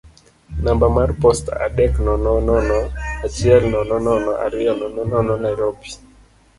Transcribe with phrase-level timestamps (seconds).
[0.63, 2.79] namba mar posta adek nono nono
[3.25, 5.89] achiel nono nono ariyo nono nono Nairobi.